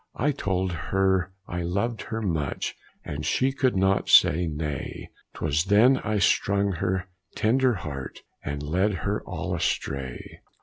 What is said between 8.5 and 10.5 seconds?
led her all astray.